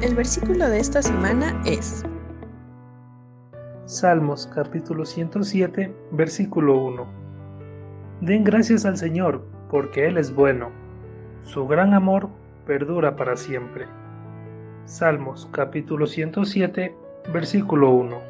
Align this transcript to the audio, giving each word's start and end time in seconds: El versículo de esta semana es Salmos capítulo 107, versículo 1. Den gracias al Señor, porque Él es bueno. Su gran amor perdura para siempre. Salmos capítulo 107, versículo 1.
El 0.00 0.14
versículo 0.14 0.68
de 0.68 0.78
esta 0.78 1.02
semana 1.02 1.60
es 1.66 2.04
Salmos 3.86 4.46
capítulo 4.46 5.04
107, 5.04 5.92
versículo 6.12 6.78
1. 6.78 7.06
Den 8.20 8.44
gracias 8.44 8.84
al 8.84 8.96
Señor, 8.96 9.44
porque 9.68 10.06
Él 10.06 10.16
es 10.16 10.32
bueno. 10.32 10.70
Su 11.42 11.66
gran 11.66 11.94
amor 11.94 12.28
perdura 12.64 13.16
para 13.16 13.36
siempre. 13.36 13.88
Salmos 14.84 15.48
capítulo 15.50 16.06
107, 16.06 16.94
versículo 17.32 17.90
1. 17.90 18.27